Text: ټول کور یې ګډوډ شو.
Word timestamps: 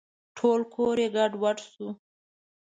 ټول 0.37 0.59
کور 0.73 0.95
یې 1.03 1.07
ګډوډ 1.15 1.57
شو. 1.71 1.87